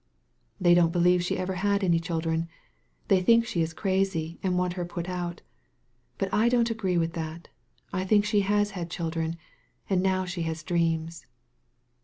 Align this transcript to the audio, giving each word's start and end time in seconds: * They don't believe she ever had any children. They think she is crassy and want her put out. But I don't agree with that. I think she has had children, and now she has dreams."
* 0.33 0.43
They 0.59 0.73
don't 0.73 0.91
believe 0.91 1.21
she 1.23 1.37
ever 1.37 1.53
had 1.53 1.83
any 1.83 1.99
children. 1.99 2.49
They 3.07 3.21
think 3.21 3.45
she 3.45 3.61
is 3.61 3.71
crassy 3.71 4.39
and 4.41 4.57
want 4.57 4.73
her 4.73 4.83
put 4.83 5.07
out. 5.07 5.43
But 6.17 6.33
I 6.33 6.49
don't 6.49 6.71
agree 6.71 6.97
with 6.97 7.13
that. 7.13 7.49
I 7.93 8.03
think 8.03 8.25
she 8.25 8.39
has 8.41 8.71
had 8.71 8.89
children, 8.89 9.37
and 9.87 10.01
now 10.01 10.25
she 10.25 10.41
has 10.41 10.63
dreams." 10.63 11.27